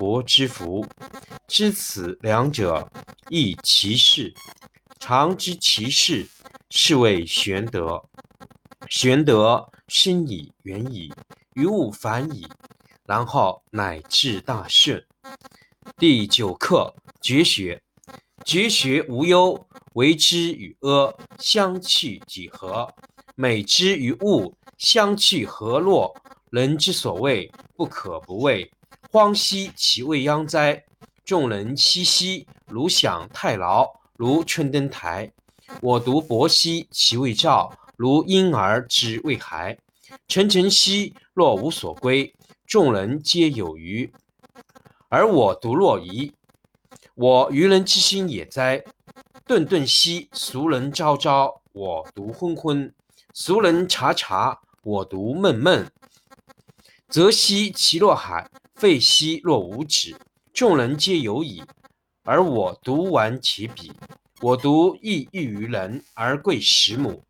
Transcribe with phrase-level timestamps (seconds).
[0.00, 0.86] 国之福。
[1.46, 2.90] 知此两者，
[3.28, 4.32] 亦其事。
[4.98, 6.26] 常知其事，
[6.70, 8.02] 是谓玄德。
[8.88, 11.12] 玄德深矣，远矣，
[11.52, 12.46] 于物反矣，
[13.04, 15.04] 然后乃至大顺。
[15.98, 17.82] 第九课绝学。
[18.46, 22.90] 绝学无忧，为之与阿相去几何？
[23.36, 26.16] 美之与物相去何若？
[26.50, 28.72] 人之所谓不可不为，
[29.10, 30.84] 荒兮其未央哉！
[31.24, 33.88] 众人熙熙，如享太牢。
[34.16, 35.32] 如春登台，
[35.80, 39.78] 我独泊兮其未兆；如婴儿之未孩，
[40.28, 42.34] 沉沉兮若无所归。
[42.66, 44.12] 众人皆有余，
[45.08, 46.32] 而我独若遗。
[47.14, 48.84] 我愚人之心也哉！
[49.46, 52.92] 顿顿兮俗人昭昭，我独昏昏；
[53.32, 55.90] 俗人察察，我独闷闷。
[57.08, 58.48] 则兮其若海，
[58.80, 60.16] 废兮若无止。
[60.54, 61.62] 众人皆有矣。
[62.22, 63.92] 而我独顽其鄙，
[64.40, 67.22] 我独异异于人而贵十母。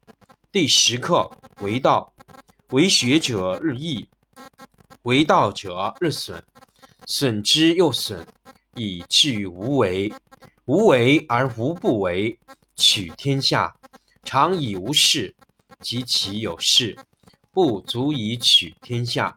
[0.52, 1.28] 第十课
[1.60, 2.12] 为道，
[2.68, 4.08] 为学者日益，
[5.02, 6.40] 为道者日损，
[7.06, 8.24] 损之又损，
[8.76, 10.12] 以至于无为。
[10.66, 12.38] 无为而无不为，
[12.76, 13.74] 取天下
[14.22, 15.34] 常以无事，
[15.80, 16.96] 及其有事，
[17.50, 19.36] 不足以取天下。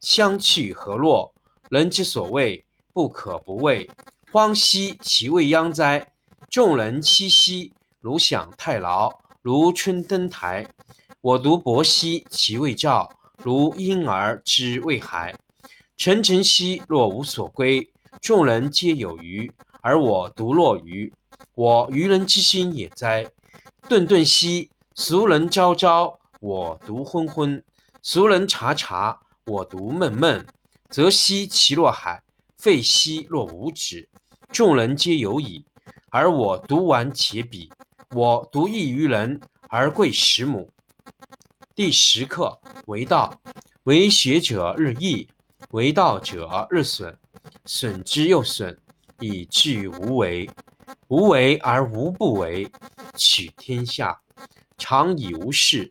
[0.00, 1.32] 相去何若？
[1.70, 3.90] 人之所谓不可不畏。
[4.30, 6.12] 荒兮其未央哉！
[6.48, 9.12] 众人熙熙，如享太牢，
[9.42, 10.66] 如春登台。
[11.20, 13.10] 我独泊兮其未兆，
[13.42, 15.34] 如婴儿之未孩。
[15.96, 17.90] 沉沉兮若无所归。
[18.20, 21.12] 众人皆有余，而我独若愚。
[21.54, 23.26] 我愚人之心也哉！
[23.88, 27.60] 顿顿兮俗人昭昭，我独昏昏；
[28.02, 30.44] 俗人察察，我独闷闷。
[30.88, 32.22] 则兮其若海，
[32.58, 34.08] 废兮若无止。
[34.50, 35.64] 众人皆有矣，
[36.10, 37.68] 而我独顽且鄙。
[38.10, 40.70] 我独异于人而贵十母。
[41.74, 43.40] 第十课为道，
[43.84, 45.28] 为学者日益，
[45.70, 47.16] 为道者日损，
[47.64, 48.76] 损之又损，
[49.18, 50.48] 以至于无为。
[51.08, 52.70] 无为而无不为，
[53.16, 54.20] 取天下
[54.78, 55.90] 常以无事，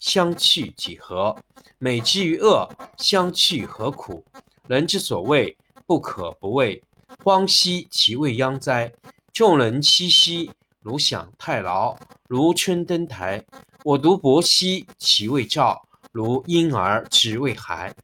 [0.00, 1.36] 相去几何？
[1.78, 4.24] 美之与恶，相去何苦？
[4.66, 5.56] 人之所谓
[5.86, 6.82] 不可不畏，
[7.22, 8.92] 荒兮其未央哉！
[9.32, 10.50] 众人熙熙，
[10.80, 11.96] 如享太牢，
[12.28, 13.44] 如春登台。
[13.84, 17.94] 我独泊兮其未兆，如婴儿之未孩。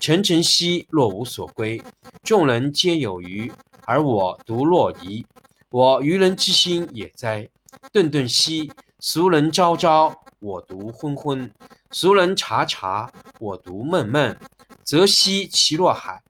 [0.00, 1.82] 沉沉兮若无所归，
[2.22, 3.50] 众人皆有余，
[3.84, 5.24] 而我独若遗。
[5.70, 7.48] 我愚人之心也哉！
[7.92, 11.50] 顿顿兮俗人昭昭，我独昏昏；
[11.90, 14.38] 俗人察察，我独闷闷。
[14.84, 16.22] 则兮其若海，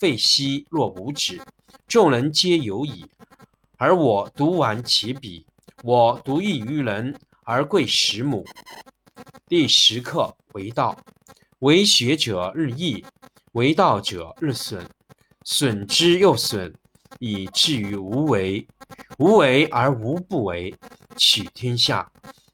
[0.00, 1.40] 废兮若无止。
[1.86, 3.06] 众人皆有矣，
[3.76, 5.44] 而我独顽其鄙。
[5.82, 7.18] 我独异于人。
[7.48, 8.44] 而贵十母。
[9.46, 10.98] 第十课为道，
[11.60, 13.04] 为学者日益，
[13.52, 14.84] 为道者日损，
[15.44, 16.74] 损之又损，
[17.20, 18.66] 以至于无为。
[19.18, 20.74] 无为而无不为，
[21.16, 22.10] 取天下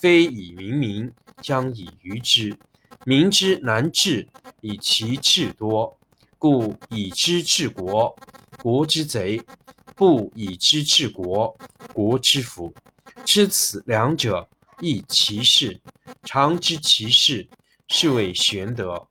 [0.00, 1.12] 非以明民，
[1.42, 2.56] 将以愚之。
[3.04, 4.26] 民之难治，
[4.62, 5.98] 以其智多。
[6.38, 8.16] 故以知治国，
[8.62, 9.38] 国之贼；
[9.94, 11.54] 不以知治国，
[11.92, 12.74] 国之福。
[13.26, 14.48] 知此两者，
[14.80, 15.78] 亦其事。
[16.22, 17.46] 常知其事，
[17.88, 19.06] 是谓玄德。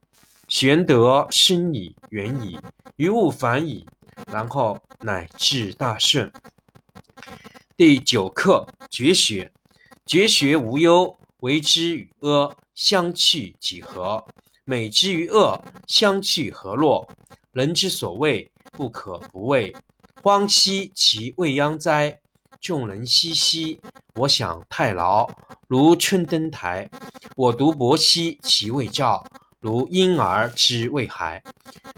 [0.48, 2.58] 玄德深矣，远矣，
[2.96, 3.86] 于物反矣，
[4.26, 6.32] 然后乃至大顺。
[7.76, 9.52] 第九课：绝学。
[10.10, 14.26] 绝学无忧，为之与阿，相去几何？
[14.64, 17.08] 美之与恶，相去何若？
[17.52, 19.72] 人之所谓不可不畏，
[20.20, 22.18] 荒兮其未央哉！
[22.60, 23.78] 众人熙熙，
[24.16, 25.30] 我享太牢，
[25.68, 26.90] 如春登台。
[27.36, 29.24] 我独泊兮其未兆，
[29.60, 31.40] 如婴儿之未孩。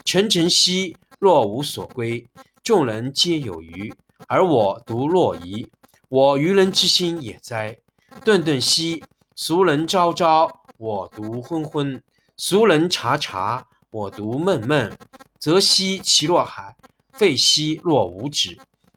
[0.05, 2.27] 沉沉兮若无所归，
[2.63, 3.91] 众人皆有余，
[4.29, 5.67] 而我独若遗。
[6.11, 7.75] 我愚人之心也哉！
[8.21, 9.03] 顿顿兮
[9.35, 12.01] 俗人昭昭，我独昏昏；
[12.37, 14.97] 俗人察察，我独闷闷。
[15.39, 16.77] 则兮其若海，
[17.13, 18.57] 废兮若无止。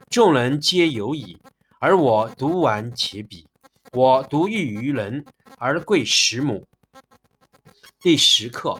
[0.09, 1.37] 众人皆有矣。
[1.79, 3.45] 而我独顽且鄙，
[3.91, 5.25] 我独异于人，
[5.57, 6.65] 而贵十母。
[7.99, 8.79] 第十课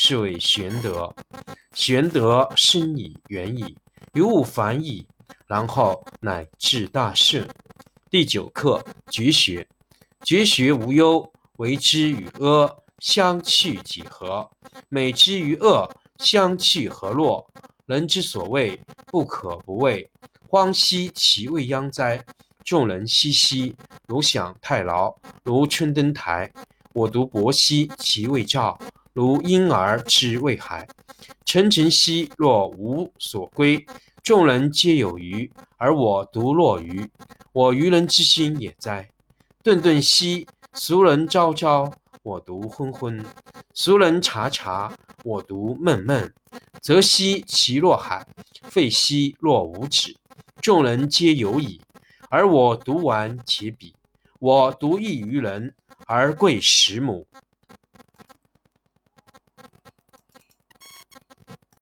[0.00, 1.12] 是谓玄德。
[1.74, 3.76] 玄德深以，远矣，
[4.14, 5.04] 于物反矣，
[5.48, 7.44] 然后乃至大顺。
[8.08, 9.66] 第九课：绝学。
[10.22, 14.48] 绝学无忧，为之与阿，相去几何？
[14.88, 17.44] 美之与恶，相去何若？
[17.86, 20.08] 人之所谓不可不畏。
[20.48, 22.24] 荒兮其未央哉！
[22.64, 23.74] 众人熙熙，
[24.06, 25.12] 如享太牢，
[25.42, 26.48] 如春登台。
[26.94, 28.76] 我独泊兮其未兆，
[29.18, 30.86] 如婴儿之未孩。
[31.44, 33.84] 沉沉兮若无所归，
[34.22, 37.10] 众人皆有余，而我独若愚。
[37.50, 39.10] 我愚人之心也哉！
[39.60, 43.20] 顿顿兮俗人昭昭，我独昏昏；
[43.74, 46.32] 俗人察察，我独闷闷。
[46.80, 48.24] 则兮其若海，
[48.62, 50.16] 废兮若无止。
[50.62, 51.80] 众人皆有矣，
[52.30, 53.92] 而我独顽其鄙。
[54.38, 55.74] 我独异于人，
[56.06, 57.26] 而贵十母。